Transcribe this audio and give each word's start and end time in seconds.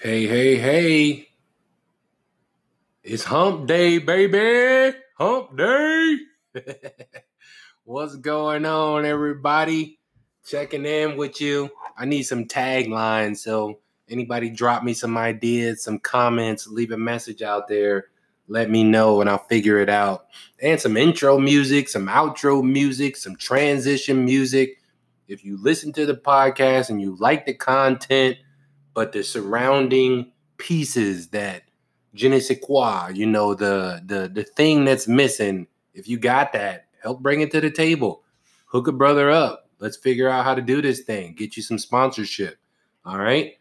Hey, 0.00 0.28
hey, 0.28 0.54
hey. 0.54 1.28
It's 3.02 3.24
hump 3.24 3.66
day, 3.66 3.98
baby. 3.98 4.96
Hump 5.16 5.56
day. 5.56 6.18
What's 7.84 8.14
going 8.14 8.64
on, 8.64 9.04
everybody? 9.04 9.98
Checking 10.46 10.86
in 10.86 11.16
with 11.16 11.40
you. 11.40 11.70
I 11.96 12.04
need 12.04 12.22
some 12.22 12.44
taglines. 12.44 13.38
So, 13.38 13.80
anybody 14.08 14.50
drop 14.50 14.84
me 14.84 14.94
some 14.94 15.18
ideas, 15.18 15.82
some 15.82 15.98
comments, 15.98 16.68
leave 16.68 16.92
a 16.92 16.96
message 16.96 17.42
out 17.42 17.66
there. 17.66 18.04
Let 18.46 18.70
me 18.70 18.84
know 18.84 19.20
and 19.20 19.28
I'll 19.28 19.46
figure 19.48 19.80
it 19.80 19.90
out. 19.90 20.26
And 20.62 20.80
some 20.80 20.96
intro 20.96 21.40
music, 21.40 21.88
some 21.88 22.06
outro 22.06 22.62
music, 22.62 23.16
some 23.16 23.34
transition 23.34 24.24
music. 24.24 24.78
If 25.26 25.44
you 25.44 25.60
listen 25.60 25.92
to 25.94 26.06
the 26.06 26.14
podcast 26.14 26.88
and 26.88 27.00
you 27.00 27.16
like 27.16 27.46
the 27.46 27.54
content, 27.54 28.36
but 28.98 29.12
the 29.12 29.22
surrounding 29.22 30.32
pieces 30.56 31.28
that 31.28 31.62
je 32.14 32.28
ne 32.28 32.40
sais 32.40 32.58
quoi, 32.60 33.08
you 33.14 33.26
know, 33.26 33.54
the 33.54 34.02
the 34.04 34.28
the 34.28 34.42
thing 34.42 34.84
that's 34.84 35.06
missing. 35.06 35.68
If 35.94 36.08
you 36.08 36.18
got 36.18 36.52
that, 36.54 36.86
help 37.00 37.20
bring 37.20 37.40
it 37.40 37.52
to 37.52 37.60
the 37.60 37.70
table. 37.70 38.24
Hook 38.66 38.88
a 38.88 38.92
brother 38.92 39.30
up. 39.30 39.70
Let's 39.78 39.96
figure 39.96 40.28
out 40.28 40.44
how 40.44 40.56
to 40.56 40.60
do 40.60 40.82
this 40.82 41.02
thing. 41.02 41.36
Get 41.36 41.56
you 41.56 41.62
some 41.62 41.78
sponsorship. 41.78 42.58
All 43.04 43.18
right. 43.18 43.52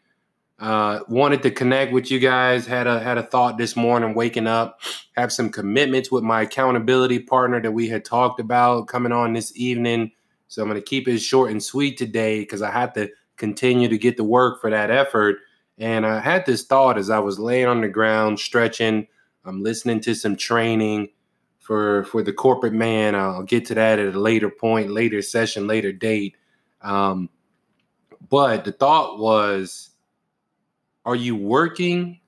Uh, 0.57 1.01
wanted 1.07 1.43
to 1.43 1.51
connect 1.51 1.93
with 1.93 2.09
you 2.09 2.17
guys. 2.17 2.65
Had 2.65 2.87
a 2.87 2.99
had 2.99 3.19
a 3.19 3.23
thought 3.23 3.59
this 3.59 3.75
morning, 3.75 4.15
waking 4.15 4.47
up. 4.47 4.81
Have 5.17 5.31
some 5.31 5.51
commitments 5.51 6.11
with 6.11 6.23
my 6.23 6.41
accountability 6.41 7.19
partner 7.19 7.61
that 7.61 7.73
we 7.73 7.87
had 7.89 8.03
talked 8.03 8.39
about 8.39 8.87
coming 8.87 9.11
on 9.11 9.33
this 9.33 9.55
evening. 9.55 10.13
So 10.47 10.63
I'm 10.63 10.67
going 10.67 10.81
to 10.81 10.83
keep 10.83 11.07
it 11.07 11.19
short 11.19 11.51
and 11.51 11.61
sweet 11.61 11.95
today 11.95 12.39
because 12.39 12.63
I 12.63 12.71
had 12.71 12.95
to 12.95 13.11
continue 13.37 13.87
to 13.87 13.97
get 13.97 14.17
to 14.17 14.23
work 14.23 14.59
for 14.59 14.69
that 14.69 14.91
effort. 14.91 15.37
And 15.77 16.05
I 16.05 16.19
had 16.19 16.45
this 16.45 16.65
thought 16.65 16.97
as 16.97 17.09
I 17.09 17.19
was 17.19 17.39
laying 17.39 17.67
on 17.67 17.81
the 17.81 17.87
ground, 17.87 18.39
stretching. 18.39 19.07
I'm 19.45 19.63
listening 19.63 20.01
to 20.01 20.15
some 20.15 20.35
training 20.35 21.09
for 21.59 22.05
for 22.05 22.23
the 22.23 22.33
corporate 22.33 22.73
man. 22.73 23.15
I'll 23.15 23.43
get 23.43 23.65
to 23.67 23.75
that 23.75 23.99
at 23.99 24.15
a 24.15 24.19
later 24.19 24.49
point, 24.49 24.91
later 24.91 25.21
session, 25.21 25.67
later 25.67 25.91
date. 25.91 26.35
Um, 26.81 27.29
but 28.29 28.65
the 28.65 28.71
thought 28.71 29.19
was, 29.19 29.91
are 31.05 31.15
you 31.15 31.35
working 31.35 32.19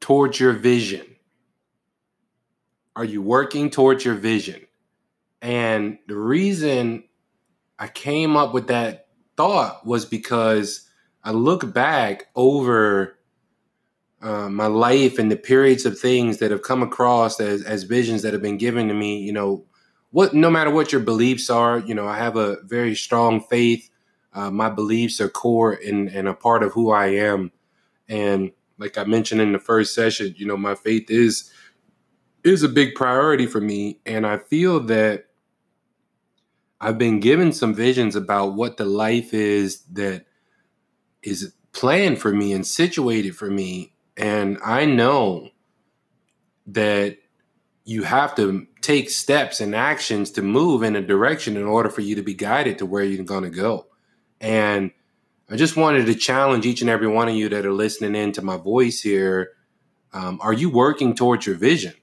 towards 0.00 0.38
your 0.38 0.52
vision? 0.52 1.06
Are 2.94 3.04
you 3.04 3.22
working 3.22 3.70
towards 3.70 4.04
your 4.04 4.14
vision? 4.14 4.66
And 5.40 5.98
the 6.08 6.16
reason 6.16 7.04
I 7.78 7.88
came 7.88 8.36
up 8.36 8.52
with 8.52 8.66
that 8.68 9.08
thought 9.36 9.86
was 9.86 10.04
because 10.04 10.88
I 11.22 11.30
look 11.30 11.72
back 11.72 12.26
over 12.34 13.18
uh, 14.20 14.48
my 14.48 14.66
life 14.66 15.18
and 15.18 15.30
the 15.30 15.36
periods 15.36 15.86
of 15.86 15.98
things 15.98 16.38
that 16.38 16.50
have 16.50 16.62
come 16.62 16.82
across 16.82 17.40
as, 17.40 17.62
as 17.62 17.84
visions 17.84 18.22
that 18.22 18.32
have 18.32 18.42
been 18.42 18.58
given 18.58 18.88
to 18.88 18.94
me. 18.94 19.20
You 19.20 19.32
know, 19.32 19.64
what 20.10 20.34
no 20.34 20.50
matter 20.50 20.70
what 20.70 20.90
your 20.90 21.00
beliefs 21.00 21.50
are, 21.50 21.78
you 21.78 21.94
know, 21.94 22.06
I 22.06 22.16
have 22.16 22.36
a 22.36 22.56
very 22.64 22.94
strong 22.94 23.40
faith. 23.40 23.88
Uh, 24.32 24.50
my 24.50 24.68
beliefs 24.70 25.20
are 25.20 25.28
core 25.28 25.72
and, 25.72 26.08
and 26.08 26.28
a 26.28 26.34
part 26.34 26.62
of 26.62 26.72
who 26.72 26.90
I 26.90 27.06
am. 27.06 27.52
And 28.08 28.50
like 28.78 28.98
I 28.98 29.04
mentioned 29.04 29.40
in 29.40 29.52
the 29.52 29.58
first 29.58 29.94
session, 29.94 30.34
you 30.36 30.46
know, 30.46 30.56
my 30.56 30.74
faith 30.74 31.10
is 31.10 31.52
is 32.44 32.62
a 32.62 32.68
big 32.68 32.94
priority 32.94 33.46
for 33.46 33.60
me. 33.60 34.00
And 34.06 34.26
I 34.26 34.38
feel 34.38 34.80
that 34.80 35.27
I've 36.80 36.98
been 36.98 37.20
given 37.20 37.52
some 37.52 37.74
visions 37.74 38.14
about 38.14 38.54
what 38.54 38.76
the 38.76 38.84
life 38.84 39.34
is 39.34 39.80
that 39.92 40.26
is 41.22 41.52
planned 41.72 42.18
for 42.18 42.32
me 42.32 42.52
and 42.52 42.66
situated 42.66 43.36
for 43.36 43.50
me. 43.50 43.92
And 44.16 44.58
I 44.64 44.84
know 44.84 45.50
that 46.66 47.18
you 47.84 48.02
have 48.02 48.34
to 48.36 48.66
take 48.80 49.10
steps 49.10 49.60
and 49.60 49.74
actions 49.74 50.30
to 50.32 50.42
move 50.42 50.82
in 50.82 50.94
a 50.94 51.02
direction 51.02 51.56
in 51.56 51.64
order 51.64 51.88
for 51.88 52.02
you 52.02 52.14
to 52.14 52.22
be 52.22 52.34
guided 52.34 52.78
to 52.78 52.86
where 52.86 53.02
you're 53.02 53.24
going 53.24 53.44
to 53.44 53.50
go. 53.50 53.86
And 54.40 54.92
I 55.50 55.56
just 55.56 55.76
wanted 55.76 56.06
to 56.06 56.14
challenge 56.14 56.66
each 56.66 56.82
and 56.82 56.90
every 56.90 57.08
one 57.08 57.28
of 57.28 57.34
you 57.34 57.48
that 57.48 57.64
are 57.64 57.72
listening 57.72 58.14
in 58.14 58.32
to 58.32 58.42
my 58.42 58.56
voice 58.56 59.00
here. 59.00 59.52
Um, 60.12 60.38
are 60.42 60.52
you 60.52 60.68
working 60.70 61.14
towards 61.14 61.46
your 61.46 61.56
vision? 61.56 61.94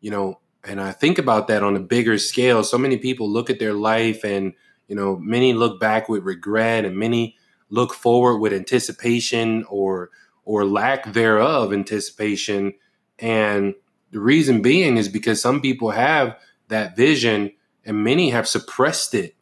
You 0.00 0.12
know, 0.12 0.40
and 0.66 0.80
I 0.80 0.92
think 0.92 1.18
about 1.18 1.48
that 1.48 1.62
on 1.62 1.76
a 1.76 1.80
bigger 1.80 2.18
scale. 2.18 2.62
So 2.64 2.76
many 2.76 2.96
people 2.96 3.28
look 3.28 3.50
at 3.50 3.58
their 3.58 3.72
life 3.72 4.24
and, 4.24 4.54
you 4.88 4.96
know, 4.96 5.16
many 5.16 5.52
look 5.52 5.80
back 5.80 6.08
with 6.08 6.24
regret 6.24 6.84
and 6.84 6.96
many 6.96 7.36
look 7.70 7.94
forward 7.94 8.38
with 8.38 8.52
anticipation 8.52 9.64
or 9.68 10.10
or 10.44 10.64
lack 10.64 11.12
thereof 11.12 11.72
anticipation. 11.72 12.74
And 13.18 13.74
the 14.10 14.20
reason 14.20 14.62
being 14.62 14.96
is 14.96 15.08
because 15.08 15.40
some 15.40 15.60
people 15.60 15.90
have 15.90 16.38
that 16.68 16.96
vision 16.96 17.52
and 17.84 18.04
many 18.04 18.30
have 18.30 18.48
suppressed 18.48 19.14
it 19.14 19.34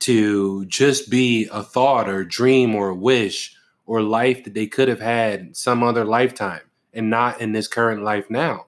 to 0.00 0.64
just 0.66 1.10
be 1.10 1.48
a 1.52 1.62
thought 1.62 2.08
or 2.08 2.20
a 2.20 2.28
dream 2.28 2.74
or 2.74 2.88
a 2.88 2.94
wish 2.94 3.56
or 3.86 4.02
life 4.02 4.42
that 4.44 4.54
they 4.54 4.66
could 4.66 4.88
have 4.88 5.00
had 5.00 5.56
some 5.56 5.82
other 5.82 6.04
lifetime 6.04 6.62
and 6.92 7.08
not 7.08 7.40
in 7.40 7.52
this 7.52 7.68
current 7.68 8.02
life 8.02 8.28
now. 8.28 8.66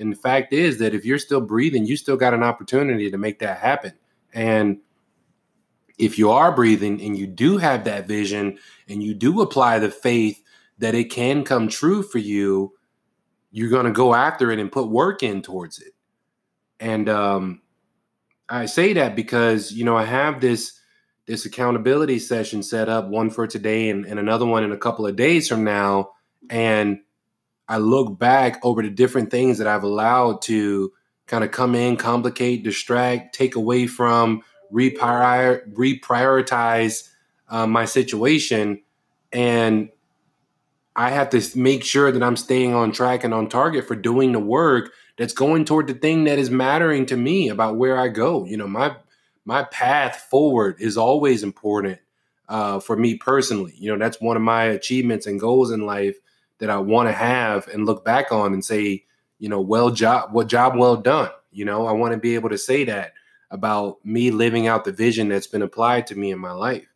And 0.00 0.12
the 0.12 0.16
fact 0.16 0.52
is 0.52 0.78
that 0.78 0.94
if 0.94 1.04
you're 1.04 1.18
still 1.18 1.40
breathing, 1.40 1.86
you 1.86 1.96
still 1.96 2.16
got 2.16 2.34
an 2.34 2.42
opportunity 2.42 3.10
to 3.10 3.18
make 3.18 3.38
that 3.40 3.58
happen. 3.58 3.92
And 4.32 4.78
if 5.98 6.18
you 6.18 6.30
are 6.30 6.50
breathing 6.50 7.00
and 7.02 7.16
you 7.16 7.26
do 7.26 7.58
have 7.58 7.84
that 7.84 8.06
vision 8.08 8.58
and 8.88 9.02
you 9.02 9.14
do 9.14 9.42
apply 9.42 9.78
the 9.78 9.90
faith 9.90 10.42
that 10.78 10.94
it 10.94 11.10
can 11.10 11.44
come 11.44 11.68
true 11.68 12.02
for 12.02 12.18
you, 12.18 12.72
you're 13.52 13.68
going 13.68 13.84
to 13.84 13.92
go 13.92 14.14
after 14.14 14.50
it 14.50 14.58
and 14.58 14.72
put 14.72 14.88
work 14.88 15.22
in 15.22 15.42
towards 15.42 15.78
it. 15.80 15.92
And 16.78 17.08
um, 17.08 17.60
I 18.48 18.64
say 18.64 18.94
that 18.94 19.14
because, 19.14 19.72
you 19.72 19.84
know, 19.84 19.96
I 19.96 20.04
have 20.04 20.40
this 20.40 20.80
this 21.26 21.44
accountability 21.44 22.18
session 22.18 22.62
set 22.62 22.88
up, 22.88 23.06
one 23.06 23.30
for 23.30 23.46
today 23.46 23.90
and, 23.90 24.04
and 24.04 24.18
another 24.18 24.46
one 24.46 24.64
in 24.64 24.72
a 24.72 24.76
couple 24.76 25.06
of 25.06 25.14
days 25.14 25.46
from 25.46 25.62
now. 25.62 26.10
And 26.48 27.00
I 27.70 27.76
look 27.76 28.18
back 28.18 28.58
over 28.64 28.82
the 28.82 28.90
different 28.90 29.30
things 29.30 29.58
that 29.58 29.68
I've 29.68 29.84
allowed 29.84 30.42
to 30.42 30.92
kind 31.28 31.44
of 31.44 31.52
come 31.52 31.76
in, 31.76 31.96
complicate, 31.96 32.64
distract, 32.64 33.32
take 33.32 33.54
away 33.54 33.86
from, 33.86 34.42
reprior- 34.72 35.72
reprioritize 35.72 37.08
uh, 37.48 37.68
my 37.68 37.84
situation. 37.84 38.82
And 39.32 39.90
I 40.96 41.10
have 41.10 41.30
to 41.30 41.40
make 41.56 41.84
sure 41.84 42.10
that 42.10 42.24
I'm 42.24 42.34
staying 42.34 42.74
on 42.74 42.90
track 42.90 43.22
and 43.22 43.32
on 43.32 43.48
target 43.48 43.86
for 43.86 43.94
doing 43.94 44.32
the 44.32 44.40
work 44.40 44.90
that's 45.16 45.32
going 45.32 45.64
toward 45.64 45.86
the 45.86 45.94
thing 45.94 46.24
that 46.24 46.40
is 46.40 46.50
mattering 46.50 47.06
to 47.06 47.16
me 47.16 47.50
about 47.50 47.76
where 47.76 47.96
I 47.96 48.08
go. 48.08 48.44
You 48.46 48.56
know, 48.56 48.66
my 48.66 48.96
my 49.44 49.62
path 49.62 50.26
forward 50.28 50.74
is 50.80 50.96
always 50.96 51.44
important 51.44 52.00
uh, 52.48 52.80
for 52.80 52.96
me 52.96 53.14
personally. 53.14 53.74
You 53.78 53.92
know, 53.92 53.98
that's 54.04 54.20
one 54.20 54.36
of 54.36 54.42
my 54.42 54.64
achievements 54.64 55.26
and 55.26 55.38
goals 55.38 55.70
in 55.70 55.86
life 55.86 56.16
that 56.60 56.70
I 56.70 56.78
want 56.78 57.08
to 57.08 57.12
have 57.12 57.66
and 57.68 57.86
look 57.86 58.04
back 58.04 58.32
on 58.32 58.52
and 58.52 58.64
say, 58.64 59.04
you 59.38 59.48
know, 59.48 59.60
well 59.60 59.90
job, 59.90 60.32
what 60.32 60.46
job 60.46 60.76
well 60.76 60.96
done. 60.96 61.30
You 61.50 61.64
know, 61.64 61.86
I 61.86 61.92
want 61.92 62.12
to 62.12 62.18
be 62.18 62.34
able 62.34 62.50
to 62.50 62.58
say 62.58 62.84
that 62.84 63.14
about 63.50 63.98
me 64.04 64.30
living 64.30 64.68
out 64.68 64.84
the 64.84 64.92
vision 64.92 65.28
that's 65.28 65.46
been 65.46 65.62
applied 65.62 66.06
to 66.06 66.14
me 66.14 66.30
in 66.30 66.38
my 66.38 66.52
life. 66.52 66.86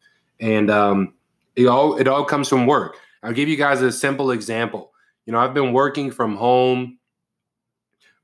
And 0.41 0.71
um, 0.71 1.15
it 1.57 1.67
all 1.67 1.97
it 1.97 2.07
all 2.07 2.25
comes 2.25 2.49
from 2.49 2.67
work. 2.67 2.97
I'll 3.23 3.33
give 3.33 3.49
you 3.49 3.57
guys 3.57 3.81
a 3.81 3.91
simple 3.91 4.31
example. 4.31 4.93
You 5.27 5.33
know, 5.33 5.39
I've 5.39 5.55
been 5.55 5.73
working 5.73 6.11
from 6.11 6.37
home 6.37 6.99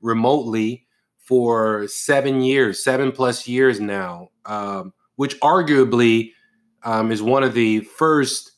remotely 0.01 0.85
for 1.17 1.87
seven 1.87 2.41
years, 2.41 2.83
seven 2.83 3.11
plus 3.11 3.47
years 3.47 3.79
now, 3.79 4.29
um, 4.45 4.93
which 5.15 5.39
arguably 5.39 6.31
um, 6.83 7.11
is 7.11 7.21
one 7.21 7.43
of 7.43 7.53
the 7.53 7.81
first 7.81 8.50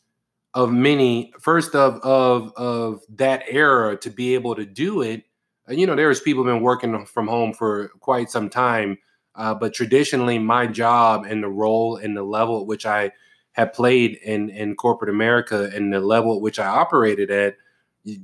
of 0.54 0.72
many 0.72 1.34
first 1.40 1.76
of 1.76 1.96
of 2.02 2.52
of 2.56 3.02
that 3.10 3.44
era 3.50 3.98
to 3.98 4.10
be 4.10 4.36
able 4.36 4.56
to 4.56 4.66
do 4.66 5.02
it. 5.02 5.24
You 5.68 5.88
know 5.88 5.96
there's 5.96 6.20
people 6.20 6.44
been 6.44 6.62
working 6.62 7.06
from 7.06 7.28
home 7.28 7.54
for 7.54 7.90
quite 8.00 8.30
some 8.30 8.50
time 8.50 8.98
uh, 9.36 9.54
but 9.54 9.74
traditionally 9.74 10.40
my 10.40 10.68
job 10.68 11.26
and 11.26 11.44
the 11.44 11.50
role 11.50 11.96
and 11.98 12.16
the 12.16 12.24
level 12.24 12.62
at 12.62 12.68
which 12.68 12.86
i 12.86 13.12
have 13.54 13.74
played 13.74 14.18
in 14.24 14.50
in 14.50 14.76
corporate 14.76 15.10
america 15.10 15.70
and 15.74 15.94
the 15.94 16.00
level 16.00 16.36
at 16.36 16.42
which 16.42 16.60
i 16.60 16.66
operated 16.66 17.32
at 17.32 17.56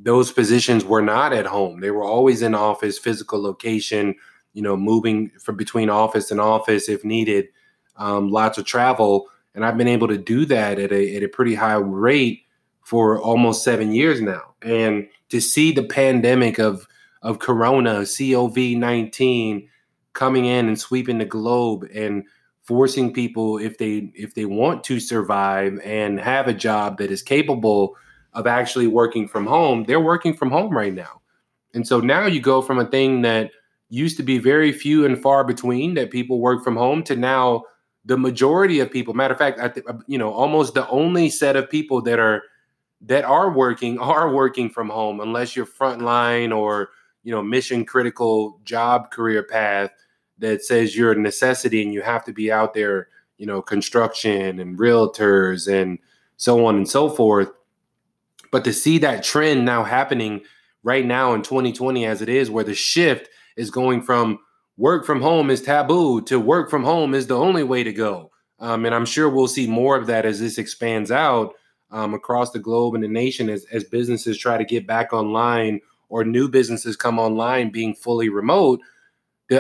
those 0.01 0.31
positions 0.31 0.83
were 0.83 1.01
not 1.01 1.31
at 1.31 1.45
home. 1.45 1.79
They 1.79 1.91
were 1.91 2.03
always 2.03 2.41
in 2.41 2.53
office 2.53 2.99
physical 2.99 3.41
location 3.41 4.15
you 4.53 4.61
know 4.61 4.75
moving 4.75 5.31
from 5.41 5.55
between 5.55 5.89
office 5.89 6.31
and 6.31 6.41
office 6.41 6.89
if 6.89 7.05
needed 7.05 7.47
um, 7.97 8.29
lots 8.29 8.57
of 8.57 8.65
travel 8.65 9.27
and 9.59 9.65
I've 9.65 9.77
been 9.77 9.89
able 9.89 10.07
to 10.07 10.17
do 10.17 10.45
that 10.45 10.79
at 10.79 10.93
a, 10.93 11.17
at 11.17 11.23
a 11.23 11.27
pretty 11.27 11.53
high 11.53 11.75
rate 11.75 12.45
for 12.81 13.21
almost 13.21 13.61
seven 13.61 13.91
years 13.91 14.21
now. 14.21 14.53
And 14.61 15.09
to 15.27 15.41
see 15.41 15.73
the 15.73 15.83
pandemic 15.83 16.59
of, 16.59 16.87
of 17.21 17.39
Corona, 17.39 18.05
COV 18.05 18.55
19 18.55 19.67
coming 20.13 20.45
in 20.45 20.69
and 20.69 20.79
sweeping 20.79 21.17
the 21.17 21.25
globe 21.25 21.85
and 21.93 22.23
forcing 22.63 23.11
people 23.11 23.57
if 23.57 23.77
they 23.77 24.09
if 24.15 24.33
they 24.33 24.45
want 24.45 24.85
to 24.85 24.97
survive 24.97 25.77
and 25.83 26.21
have 26.21 26.47
a 26.47 26.53
job 26.53 26.97
that 26.99 27.11
is 27.11 27.21
capable 27.21 27.97
of 28.31 28.47
actually 28.47 28.87
working 28.87 29.27
from 29.27 29.45
home, 29.45 29.83
they're 29.83 29.99
working 29.99 30.33
from 30.33 30.51
home 30.51 30.73
right 30.73 30.93
now. 30.93 31.19
And 31.73 31.85
so 31.85 31.99
now 31.99 32.27
you 32.27 32.39
go 32.39 32.61
from 32.61 32.79
a 32.79 32.85
thing 32.85 33.23
that 33.23 33.51
used 33.89 34.15
to 34.15 34.23
be 34.23 34.37
very 34.37 34.71
few 34.71 35.05
and 35.05 35.21
far 35.21 35.43
between 35.43 35.95
that 35.95 36.11
people 36.11 36.39
work 36.39 36.63
from 36.63 36.77
home 36.77 37.03
to 37.03 37.17
now 37.17 37.65
the 38.05 38.17
majority 38.17 38.79
of 38.79 38.91
people. 38.91 39.13
Matter 39.13 39.33
of 39.33 39.37
fact, 39.37 39.59
I 39.59 39.69
th- 39.69 39.85
you 40.07 40.17
know, 40.17 40.31
almost 40.31 40.73
the 40.73 40.87
only 40.89 41.29
set 41.29 41.55
of 41.55 41.69
people 41.69 42.01
that 42.03 42.19
are 42.19 42.43
that 43.01 43.23
are 43.23 43.51
working 43.51 43.99
are 43.99 44.33
working 44.33 44.69
from 44.69 44.89
home, 44.89 45.19
unless 45.19 45.55
you're 45.55 45.65
frontline 45.65 46.55
or 46.55 46.89
you 47.23 47.31
know 47.31 47.41
mission 47.41 47.85
critical 47.85 48.59
job 48.63 49.11
career 49.11 49.43
path 49.43 49.91
that 50.37 50.63
says 50.63 50.95
you're 50.95 51.11
a 51.11 51.19
necessity 51.19 51.83
and 51.83 51.93
you 51.93 52.01
have 52.01 52.23
to 52.25 52.33
be 52.33 52.51
out 52.51 52.73
there. 52.73 53.07
You 53.37 53.45
know, 53.45 53.61
construction 53.61 54.59
and 54.59 54.77
realtors 54.77 55.71
and 55.71 55.97
so 56.35 56.65
on 56.65 56.75
and 56.75 56.89
so 56.89 57.09
forth. 57.09 57.49
But 58.51 58.65
to 58.65 58.73
see 58.73 58.97
that 58.97 59.23
trend 59.23 59.63
now 59.63 59.85
happening 59.85 60.41
right 60.83 61.05
now 61.05 61.33
in 61.33 61.41
2020 61.41 62.05
as 62.05 62.21
it 62.21 62.27
is, 62.27 62.49
where 62.51 62.65
the 62.65 62.75
shift 62.75 63.29
is 63.55 63.69
going 63.69 64.01
from 64.01 64.39
work 64.79 65.05
from 65.05 65.21
home 65.21 65.49
is 65.49 65.61
taboo 65.61 66.21
to 66.21 66.39
work 66.39 66.69
from 66.69 66.85
home 66.85 67.13
is 67.13 67.27
the 67.27 67.37
only 67.37 67.63
way 67.63 67.83
to 67.83 67.91
go. 67.91 68.31
Um, 68.59 68.85
and 68.85 68.95
I'm 68.95 69.05
sure 69.05 69.29
we'll 69.29 69.49
see 69.49 69.67
more 69.67 69.97
of 69.97 70.07
that 70.07 70.25
as 70.25 70.39
this 70.39 70.57
expands 70.57 71.11
out 71.11 71.53
um, 71.91 72.13
across 72.13 72.51
the 72.51 72.59
globe 72.59 72.95
and 72.95 73.03
the 73.03 73.09
nation 73.09 73.49
as, 73.49 73.65
as 73.73 73.83
businesses 73.83 74.37
try 74.37 74.57
to 74.57 74.63
get 74.63 74.87
back 74.87 75.11
online 75.11 75.81
or 76.07 76.23
new 76.23 76.47
businesses 76.47 76.95
come 76.95 77.19
online 77.19 77.71
being 77.71 77.93
fully 77.93 78.29
remote. 78.29 78.79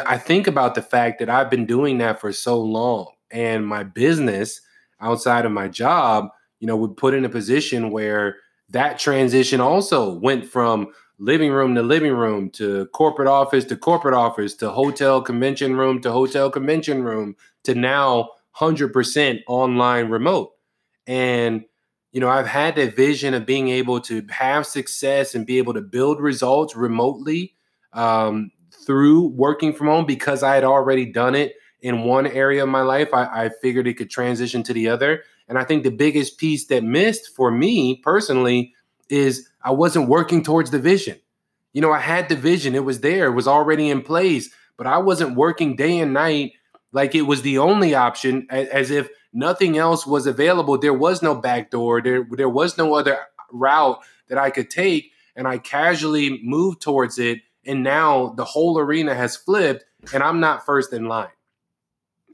I 0.05 0.17
think 0.17 0.47
about 0.47 0.75
the 0.75 0.81
fact 0.81 1.19
that 1.19 1.29
I've 1.29 1.49
been 1.49 1.65
doing 1.65 1.97
that 1.97 2.21
for 2.21 2.31
so 2.31 2.61
long 2.61 3.11
and 3.29 3.67
my 3.67 3.83
business 3.83 4.61
outside 5.01 5.45
of 5.45 5.51
my 5.51 5.67
job, 5.67 6.29
you 6.61 6.67
know, 6.67 6.77
would 6.77 6.95
put 6.95 7.13
in 7.13 7.25
a 7.25 7.29
position 7.29 7.91
where 7.91 8.37
that 8.69 8.99
transition 8.99 9.59
also 9.59 10.13
went 10.13 10.45
from 10.45 10.93
living 11.19 11.51
room 11.51 11.75
to 11.75 11.83
living 11.83 12.13
room 12.13 12.49
to 12.49 12.85
corporate 12.87 13.27
office 13.27 13.65
to 13.65 13.75
corporate 13.75 14.13
office 14.13 14.55
to 14.55 14.69
hotel 14.69 15.21
convention 15.21 15.75
room 15.75 16.01
to 16.01 16.11
hotel 16.11 16.49
convention 16.49 17.03
room 17.03 17.35
to 17.63 17.75
now 17.75 18.29
100% 18.57 19.39
online 19.47 20.09
remote. 20.09 20.51
And, 21.05 21.65
you 22.11 22.19
know, 22.19 22.29
I've 22.29 22.47
had 22.47 22.75
that 22.75 22.95
vision 22.95 23.33
of 23.33 23.45
being 23.45 23.69
able 23.69 23.99
to 24.01 24.25
have 24.29 24.65
success 24.65 25.35
and 25.35 25.45
be 25.45 25.57
able 25.57 25.73
to 25.73 25.81
build 25.81 26.19
results 26.19 26.75
remotely 26.75 27.55
um, 27.93 28.51
through 28.85 29.27
working 29.29 29.73
from 29.73 29.87
home 29.87 30.05
because 30.05 30.43
I 30.43 30.55
had 30.55 30.63
already 30.63 31.05
done 31.05 31.35
it 31.35 31.55
in 31.81 32.03
one 32.03 32.27
area 32.27 32.63
of 32.63 32.69
my 32.69 32.81
life. 32.81 33.13
I, 33.13 33.45
I 33.45 33.49
figured 33.61 33.87
it 33.87 33.95
could 33.95 34.09
transition 34.09 34.63
to 34.63 34.73
the 34.73 34.89
other. 34.89 35.23
And 35.47 35.57
I 35.57 35.63
think 35.63 35.83
the 35.83 35.91
biggest 35.91 36.37
piece 36.37 36.67
that 36.67 36.83
missed 36.83 37.35
for 37.35 37.51
me 37.51 37.97
personally 38.03 38.73
is 39.09 39.49
I 39.61 39.71
wasn't 39.71 40.09
working 40.09 40.43
towards 40.43 40.71
the 40.71 40.79
vision. 40.79 41.19
You 41.73 41.81
know, 41.81 41.91
I 41.91 41.99
had 41.99 42.29
the 42.29 42.35
vision, 42.35 42.75
it 42.75 42.85
was 42.85 43.01
there, 43.01 43.27
it 43.27 43.35
was 43.35 43.47
already 43.47 43.89
in 43.89 44.01
place, 44.01 44.49
but 44.77 44.87
I 44.87 44.97
wasn't 44.97 45.35
working 45.35 45.75
day 45.75 45.99
and 45.99 46.13
night 46.13 46.53
like 46.91 47.13
it 47.13 47.23
was 47.23 47.41
the 47.41 47.59
only 47.59 47.93
option, 47.93 48.47
as 48.49 48.89
if 48.89 49.09
nothing 49.31 49.77
else 49.77 50.07
was 50.07 50.25
available. 50.25 50.77
There 50.77 50.93
was 50.93 51.21
no 51.21 51.35
back 51.35 51.69
door, 51.69 52.01
there, 52.01 52.25
there 52.31 52.49
was 52.49 52.77
no 52.77 52.95
other 52.95 53.19
route 53.51 53.99
that 54.27 54.37
I 54.37 54.49
could 54.49 54.69
take. 54.69 55.11
And 55.35 55.47
I 55.47 55.57
casually 55.57 56.39
moved 56.43 56.81
towards 56.81 57.19
it. 57.19 57.41
And 57.65 57.83
now 57.83 58.29
the 58.29 58.45
whole 58.45 58.79
arena 58.79 59.13
has 59.13 59.37
flipped, 59.37 59.85
and 60.13 60.23
I'm 60.23 60.39
not 60.39 60.65
first 60.65 60.91
in 60.91 61.05
line. 61.05 61.29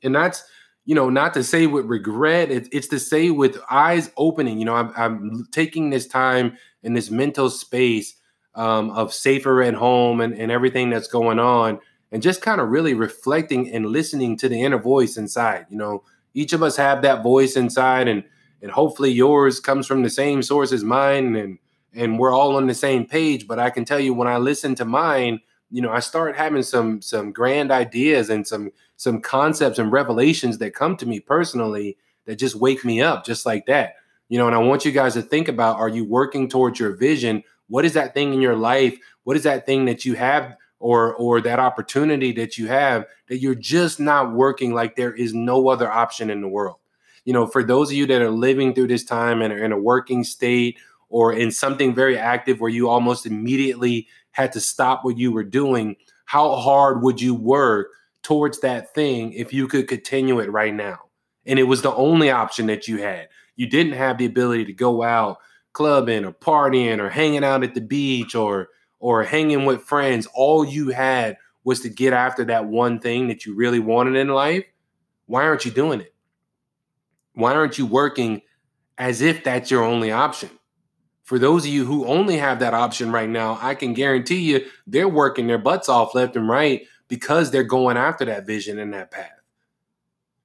And 0.01 0.15
that's 0.15 0.43
you 0.85 0.93
know, 0.93 1.09
not 1.09 1.33
to 1.33 1.43
say 1.43 1.65
with 1.65 1.85
regret, 1.85 2.51
it's, 2.51 2.69
it's 2.71 2.87
to 2.87 2.99
say 2.99 3.31
with 3.31 3.57
eyes 3.69 4.11
opening. 4.17 4.59
You 4.59 4.65
know, 4.65 4.75
I'm, 4.75 4.93
I'm 4.95 5.47
taking 5.51 5.89
this 5.89 6.07
time 6.07 6.57
in 6.83 6.93
this 6.93 7.09
mental 7.09 7.49
space 7.49 8.15
um, 8.53 8.91
of 8.91 9.13
safer 9.13 9.63
at 9.63 9.73
home 9.73 10.21
and, 10.21 10.33
and 10.35 10.51
everything 10.51 10.91
that's 10.91 11.07
going 11.07 11.39
on, 11.39 11.79
and 12.11 12.21
just 12.21 12.41
kind 12.41 12.61
of 12.61 12.69
really 12.69 12.93
reflecting 12.93 13.69
and 13.71 13.87
listening 13.87 14.37
to 14.37 14.47
the 14.47 14.61
inner 14.61 14.77
voice 14.77 15.17
inside. 15.17 15.65
You 15.69 15.77
know, 15.77 16.03
each 16.33 16.53
of 16.53 16.61
us 16.61 16.77
have 16.77 17.01
that 17.01 17.23
voice 17.23 17.55
inside, 17.55 18.07
and 18.07 18.23
and 18.61 18.71
hopefully 18.71 19.11
yours 19.11 19.59
comes 19.59 19.87
from 19.87 20.03
the 20.03 20.09
same 20.09 20.43
source 20.43 20.71
as 20.71 20.83
mine, 20.83 21.35
and 21.35 21.57
and 21.93 22.19
we're 22.19 22.33
all 22.33 22.55
on 22.55 22.67
the 22.67 22.75
same 22.75 23.05
page. 23.05 23.47
But 23.47 23.59
I 23.59 23.71
can 23.71 23.85
tell 23.85 23.99
you, 23.99 24.13
when 24.13 24.27
I 24.27 24.37
listen 24.37 24.75
to 24.75 24.85
mine, 24.85 25.41
you 25.71 25.81
know, 25.81 25.91
I 25.91 25.99
start 25.99 26.35
having 26.35 26.63
some 26.63 27.01
some 27.01 27.31
grand 27.31 27.71
ideas 27.71 28.29
and 28.29 28.47
some 28.47 28.71
some 28.97 29.21
concepts 29.21 29.79
and 29.79 29.91
revelations 29.91 30.57
that 30.59 30.73
come 30.73 30.95
to 30.97 31.05
me 31.05 31.19
personally 31.19 31.97
that 32.25 32.37
just 32.37 32.55
wake 32.55 32.85
me 32.85 33.01
up 33.01 33.25
just 33.25 33.45
like 33.45 33.65
that. 33.65 33.95
You 34.29 34.37
know, 34.37 34.47
and 34.47 34.55
I 34.55 34.59
want 34.59 34.85
you 34.85 34.91
guys 34.91 35.13
to 35.13 35.21
think 35.21 35.47
about 35.47 35.77
are 35.77 35.89
you 35.89 36.05
working 36.05 36.47
towards 36.47 36.79
your 36.79 36.95
vision? 36.95 37.43
What 37.67 37.85
is 37.85 37.93
that 37.93 38.13
thing 38.13 38.33
in 38.33 38.41
your 38.41 38.55
life? 38.55 38.97
What 39.23 39.35
is 39.35 39.43
that 39.43 39.65
thing 39.65 39.85
that 39.85 40.05
you 40.05 40.15
have 40.15 40.55
or 40.79 41.15
or 41.15 41.41
that 41.41 41.59
opportunity 41.59 42.31
that 42.33 42.57
you 42.57 42.67
have 42.67 43.05
that 43.27 43.39
you're 43.39 43.55
just 43.55 43.99
not 43.99 44.33
working 44.33 44.73
like 44.73 44.95
there 44.95 45.13
is 45.13 45.33
no 45.33 45.69
other 45.69 45.91
option 45.91 46.29
in 46.29 46.41
the 46.41 46.47
world? 46.47 46.77
You 47.25 47.33
know, 47.33 47.47
for 47.47 47.63
those 47.63 47.89
of 47.89 47.97
you 47.97 48.05
that 48.07 48.21
are 48.21 48.29
living 48.29 48.73
through 48.73 48.87
this 48.87 49.03
time 49.03 49.41
and 49.41 49.51
are 49.51 49.63
in 49.63 49.71
a 49.71 49.79
working 49.79 50.23
state 50.23 50.77
or 51.09 51.33
in 51.33 51.51
something 51.51 51.93
very 51.93 52.17
active 52.17 52.59
where 52.59 52.69
you 52.69 52.89
almost 52.89 53.25
immediately 53.25 54.07
had 54.31 54.51
to 54.51 54.59
stop 54.59 55.03
what 55.03 55.17
you 55.17 55.31
were 55.31 55.43
doing, 55.43 55.95
how 56.25 56.55
hard 56.55 57.01
would 57.01 57.21
you 57.21 57.33
work 57.33 57.87
towards 58.25 58.59
that 58.61 58.93
thing 58.95 59.31
if 59.33 59.53
you 59.53 59.67
could 59.67 59.87
continue 59.87 60.39
it 60.39 60.51
right 60.51 60.73
now. 60.73 60.99
And 61.45 61.59
it 61.59 61.63
was 61.63 61.83
the 61.83 61.93
only 61.93 62.31
option 62.31 62.65
that 62.67 62.87
you 62.87 62.97
had. 62.97 63.29
You 63.55 63.67
didn't 63.67 63.93
have 63.93 64.17
the 64.17 64.25
ability 64.25 64.65
to 64.65 64.73
go 64.73 65.03
out 65.03 65.37
clubbing 65.73 66.25
or 66.25 66.31
partying 66.31 66.99
or 66.99 67.09
hanging 67.09 67.43
out 67.43 67.63
at 67.63 67.75
the 67.75 67.81
beach 67.81 68.33
or 68.33 68.69
or 68.99 69.23
hanging 69.23 69.65
with 69.65 69.83
friends. 69.83 70.27
All 70.33 70.65
you 70.65 70.89
had 70.89 71.37
was 71.63 71.81
to 71.81 71.89
get 71.89 72.13
after 72.13 72.45
that 72.45 72.65
one 72.65 72.99
thing 72.99 73.27
that 73.27 73.45
you 73.45 73.53
really 73.53 73.79
wanted 73.79 74.15
in 74.15 74.29
life. 74.29 74.65
Why 75.27 75.43
aren't 75.43 75.65
you 75.65 75.71
doing 75.71 76.01
it? 76.01 76.15
Why 77.33 77.53
aren't 77.53 77.77
you 77.77 77.85
working 77.85 78.41
as 78.97 79.21
if 79.21 79.43
that's 79.43 79.69
your 79.69 79.83
only 79.83 80.11
option? 80.11 80.49
For 81.25 81.39
those 81.39 81.65
of 81.65 81.71
you 81.71 81.85
who 81.85 82.05
only 82.05 82.37
have 82.37 82.59
that 82.59 82.75
option 82.75 83.11
right 83.11 83.27
now, 83.27 83.57
I 83.59 83.73
can 83.73 83.95
guarantee 83.95 84.41
you 84.41 84.63
they're 84.85 85.09
working 85.09 85.47
their 85.47 85.57
butts 85.57 85.89
off 85.89 86.13
left 86.13 86.35
and 86.35 86.47
right 86.47 86.85
because 87.07 87.49
they're 87.49 87.63
going 87.63 87.97
after 87.97 88.25
that 88.25 88.45
vision 88.45 88.77
and 88.77 88.93
that 88.93 89.09
path. 89.09 89.41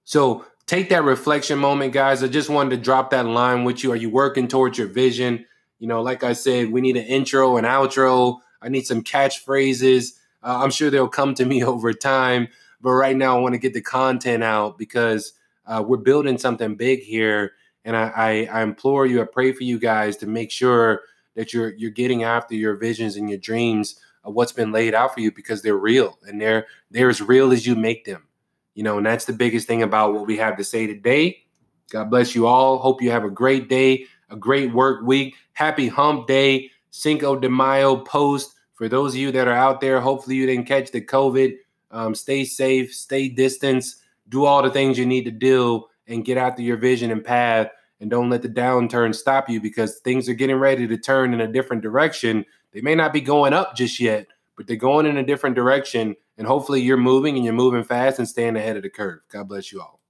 So 0.05 0.47
take 0.65 0.88
that 0.88 1.05
reflection 1.05 1.59
moment, 1.59 1.93
guys. 1.93 2.23
I 2.23 2.29
just 2.29 2.49
wanted 2.49 2.71
to 2.71 2.82
drop 2.82 3.11
that 3.11 3.27
line 3.27 3.65
with 3.65 3.85
you. 3.85 3.93
Are 3.93 3.97
you 3.97 4.09
working 4.09 4.49
towards 4.49 4.79
your 4.79 4.87
vision? 4.87 5.44
You 5.81 5.87
know, 5.87 6.01
like 6.01 6.25
I 6.25 6.32
said, 6.32 6.72
we 6.72 6.81
need 6.81 6.96
an 6.96 7.05
intro 7.05 7.58
and 7.58 7.67
outro. 7.67 8.39
I 8.63 8.70
need 8.70 8.87
some 8.87 9.03
catchphrases. 9.03 10.13
Uh, 10.43 10.60
I'm 10.63 10.70
sure 10.70 10.89
they'll 10.89 11.08
come 11.08 11.34
to 11.34 11.44
me 11.44 11.63
over 11.72 11.93
time. 11.93 12.49
But 12.81 12.93
right 12.93 13.17
now, 13.17 13.37
I 13.37 13.41
want 13.41 13.53
to 13.53 13.58
get 13.60 13.75
the 13.75 13.82
content 13.82 14.43
out 14.43 14.79
because 14.79 15.34
uh, 15.67 15.84
we're 15.87 15.99
building 15.99 16.39
something 16.39 16.75
big 16.75 17.01
here. 17.01 17.53
And 17.84 17.96
I, 17.96 18.13
I, 18.15 18.60
I 18.60 18.63
implore 18.63 19.06
you, 19.06 19.22
I 19.22 19.27
pray 19.31 19.53
for 19.53 19.65
you 19.65 19.79
guys 19.79 20.17
to 20.19 20.27
make 20.27 20.51
sure 20.51 21.03
that 21.34 21.53
you're 21.55 21.75
you're 21.75 21.91
getting 21.91 22.25
after 22.25 22.55
your 22.55 22.77
visions 22.77 23.17
and 23.17 23.29
your 23.29 23.39
dreams 23.39 24.01
of 24.25 24.34
what's 24.34 24.53
been 24.53 24.72
laid 24.72 24.94
out 24.94 25.15
for 25.15 25.20
you 25.20 25.32
because 25.32 25.63
they're 25.63 25.77
real 25.77 26.19
and 26.27 26.41
they're 26.41 26.67
they're 26.91 27.08
as 27.08 27.20
real 27.22 27.53
as 27.53 27.67
you 27.67 27.75
make 27.75 28.05
them. 28.05 28.27
You 28.75 28.82
know, 28.82 28.99
and 28.99 29.06
that's 29.06 29.25
the 29.25 29.32
biggest 29.32 29.67
thing 29.67 29.82
about 29.82 30.15
what 30.15 30.27
we 30.27 30.37
have 30.37 30.56
to 30.56 30.65
say 30.65 30.87
today. 30.87 31.44
God 31.91 32.10
bless 32.10 32.34
you 32.34 32.46
all. 32.46 32.79
Hope 32.79 33.03
you 33.03 33.10
have 33.10 33.25
a 33.25 33.31
great 33.31 33.69
day, 33.69 34.06
a 34.29 34.37
great 34.37 34.72
work 34.72 35.03
week. 35.05 35.34
Happy 35.53 35.89
hump 35.89 36.27
day, 36.29 36.70
Cinco 36.91 37.37
de 37.37 37.49
Mayo 37.49 37.96
post. 37.96 38.55
For 38.75 38.89
those 38.89 39.13
of 39.13 39.20
you 39.20 39.32
that 39.32 39.49
are 39.49 39.53
out 39.53 39.81
there, 39.81 40.01
hopefully 40.01 40.37
you 40.37 40.46
didn't 40.46 40.67
catch 40.67 40.91
the 40.91 41.01
COVID. 41.01 41.56
Um, 41.91 42.15
stay 42.15 42.44
safe, 42.44 42.94
stay 42.94 43.29
distance, 43.29 43.96
do 44.29 44.44
all 44.44 44.63
the 44.63 44.70
things 44.70 44.96
you 44.96 45.05
need 45.05 45.25
to 45.25 45.31
do, 45.31 45.84
and 46.10 46.24
get 46.24 46.36
after 46.36 46.60
your 46.60 46.76
vision 46.76 47.10
and 47.10 47.24
path. 47.24 47.69
And 48.00 48.10
don't 48.10 48.31
let 48.31 48.43
the 48.43 48.48
downturn 48.48 49.14
stop 49.14 49.48
you 49.48 49.60
because 49.60 50.00
things 50.00 50.29
are 50.29 50.34
getting 50.34 50.56
ready 50.56 50.86
to 50.86 50.96
turn 50.98 51.32
in 51.34 51.40
a 51.40 51.46
different 51.50 51.82
direction 51.82 52.44
they 52.72 52.81
may 52.81 52.94
not 52.94 53.12
be 53.12 53.20
going 53.20 53.52
up 53.52 53.74
just 53.74 53.98
yet, 54.00 54.26
but 54.56 54.67
they're 54.67 54.76
going 54.76 55.06
in 55.06 55.17
a 55.17 55.24
different 55.24 55.56
direction. 55.56 56.14
And 56.38 56.46
hopefully 56.46 56.81
you're 56.81 56.96
moving 56.96 57.36
and 57.36 57.44
you're 57.44 57.55
moving 57.55 57.84
fast 57.84 58.19
and 58.19 58.29
staying 58.29 58.56
ahead 58.56 58.76
of 58.76 58.82
the 58.82 58.90
curve. 58.90 59.20
God 59.31 59.48
bless 59.48 59.72
you 59.72 59.81
all. 59.81 59.98